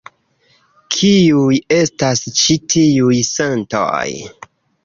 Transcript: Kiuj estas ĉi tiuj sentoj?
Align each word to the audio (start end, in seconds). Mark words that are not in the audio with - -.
Kiuj 0.95 1.59
estas 1.79 2.23
ĉi 2.41 2.57
tiuj 2.75 3.21
sentoj? 3.31 4.05